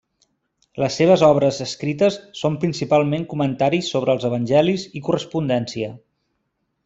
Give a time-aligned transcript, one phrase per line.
[0.83, 5.93] Les seves obres escrites són principalment comentaris sobre els evangelis i correspondència.